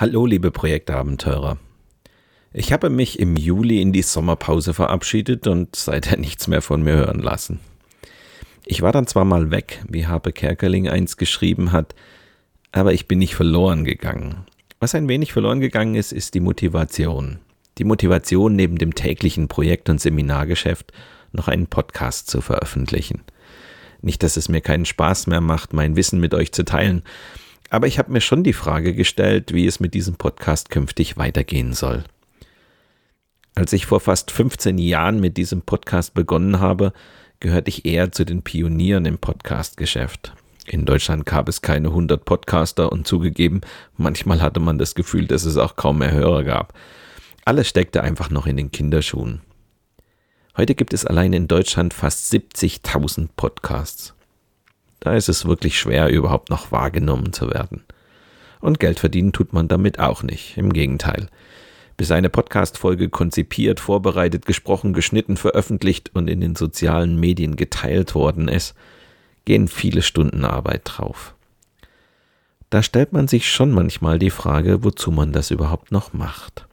[0.00, 1.58] Hallo, liebe Projektabenteurer.
[2.54, 6.94] Ich habe mich im Juli in die Sommerpause verabschiedet und seither nichts mehr von mir
[6.94, 7.60] hören lassen.
[8.64, 11.94] Ich war dann zwar mal weg, wie Habe Kerkeling einst geschrieben hat,
[12.72, 14.46] aber ich bin nicht verloren gegangen.
[14.78, 17.38] Was ein wenig verloren gegangen ist, ist die Motivation.
[17.76, 20.94] Die Motivation, neben dem täglichen Projekt- und Seminargeschäft
[21.32, 23.20] noch einen Podcast zu veröffentlichen.
[24.00, 27.02] Nicht, dass es mir keinen Spaß mehr macht, mein Wissen mit euch zu teilen,
[27.70, 31.72] aber ich habe mir schon die Frage gestellt, wie es mit diesem Podcast künftig weitergehen
[31.72, 32.04] soll.
[33.54, 36.92] Als ich vor fast 15 Jahren mit diesem Podcast begonnen habe,
[37.38, 40.34] gehörte ich eher zu den Pionieren im Podcast-Geschäft.
[40.66, 43.60] In Deutschland gab es keine 100 Podcaster und zugegeben,
[43.96, 46.74] manchmal hatte man das Gefühl, dass es auch kaum mehr Hörer gab.
[47.44, 49.40] Alles steckte einfach noch in den Kinderschuhen.
[50.56, 54.14] Heute gibt es allein in Deutschland fast 70.000 Podcasts.
[55.00, 57.84] Da ist es wirklich schwer, überhaupt noch wahrgenommen zu werden.
[58.60, 61.28] Und Geld verdienen tut man damit auch nicht, im Gegenteil.
[61.96, 68.48] Bis eine Podcast-Folge konzipiert, vorbereitet, gesprochen, geschnitten, veröffentlicht und in den sozialen Medien geteilt worden
[68.48, 68.74] ist,
[69.46, 71.34] gehen viele Stunden Arbeit drauf.
[72.68, 76.66] Da stellt man sich schon manchmal die Frage, wozu man das überhaupt noch macht.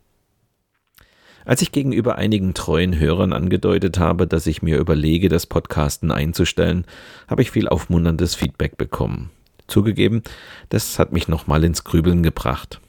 [1.48, 6.84] Als ich gegenüber einigen treuen Hörern angedeutet habe, dass ich mir überlege, das Podcasten einzustellen,
[7.30, 9.30] habe ich viel aufmunterndes Feedback bekommen.
[9.66, 10.24] Zugegeben,
[10.68, 12.82] das hat mich nochmal ins Grübeln gebracht.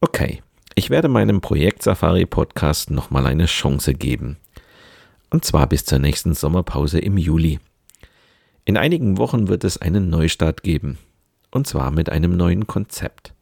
[0.00, 0.42] Okay,
[0.76, 4.38] ich werde meinem Projekt Safari Podcast nochmal eine Chance geben.
[5.28, 7.60] Und zwar bis zur nächsten Sommerpause im Juli.
[8.64, 10.96] In einigen Wochen wird es einen Neustart geben.
[11.50, 13.34] Und zwar mit einem neuen Konzept.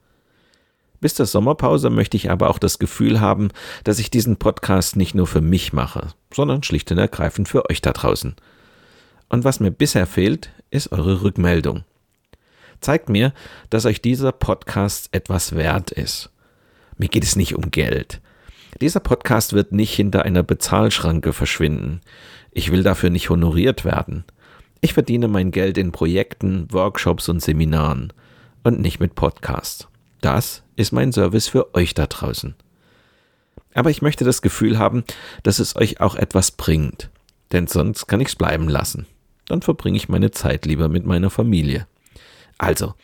[1.01, 3.49] Bis zur Sommerpause möchte ich aber auch das Gefühl haben,
[3.85, 7.81] dass ich diesen Podcast nicht nur für mich mache, sondern schlicht und ergreifend für euch
[7.81, 8.37] da draußen.
[9.31, 11.85] Und was mir bisher fehlt, ist eure Rückmeldung.
[12.81, 13.33] Zeigt mir,
[13.71, 16.31] dass euch dieser Podcast etwas wert ist.
[16.99, 18.21] Mir geht es nicht um Geld.
[18.81, 22.01] Dieser Podcast wird nicht hinter einer Bezahlschranke verschwinden.
[22.53, 24.25] Ich will dafür nicht honoriert werden.
[24.81, 28.13] Ich verdiene mein Geld in Projekten, Workshops und Seminaren
[28.65, 29.89] und nicht mit Podcasts.
[30.21, 32.55] Das ist mein Service für euch da draußen.
[33.75, 35.05] Aber ich möchte das Gefühl haben,
[35.43, 37.11] dass es euch auch etwas bringt.
[37.53, 39.07] Denn sonst kann ich's bleiben lassen.
[39.47, 41.87] Dann verbringe ich meine Zeit lieber mit meiner Familie.
[42.59, 42.95] Also,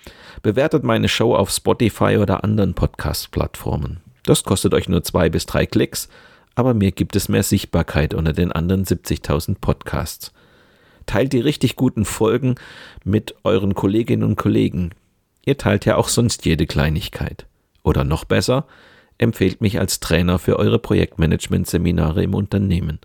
[0.43, 4.01] bewertet meine Show auf Spotify oder anderen Podcast-Plattformen.
[4.25, 6.09] Das kostet euch nur zwei bis drei Klicks,
[6.55, 10.33] aber mir gibt es mehr Sichtbarkeit unter den anderen 70.000 Podcasts.
[11.07, 12.57] Teilt die richtig guten Folgen
[13.05, 14.91] mit euren Kolleginnen und Kollegen.
[15.47, 17.47] Ihr teilt ja auch sonst jede Kleinigkeit.
[17.83, 18.67] Oder noch besser,
[19.17, 22.99] empfehlt mich als Trainer für eure Projektmanagement-Seminare im Unternehmen.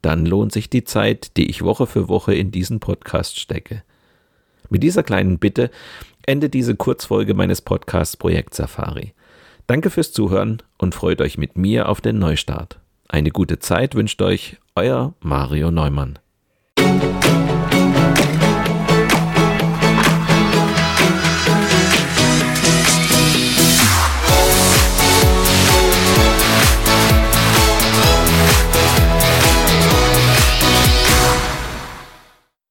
[0.00, 3.82] Dann lohnt sich die Zeit, die ich Woche für Woche in diesen Podcast stecke.
[4.70, 5.70] Mit dieser kleinen Bitte
[6.24, 9.12] endet diese Kurzfolge meines Podcasts Projekt Safari.
[9.66, 12.78] Danke fürs Zuhören und freut euch mit mir auf den Neustart.
[13.08, 16.18] Eine gute Zeit wünscht euch euer Mario Neumann.